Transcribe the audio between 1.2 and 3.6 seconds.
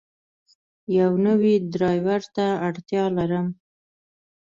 نوی ډرایور ته اړتیا لرم.